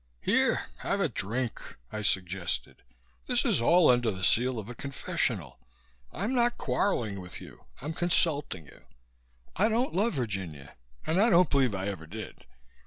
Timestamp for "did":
12.07-12.47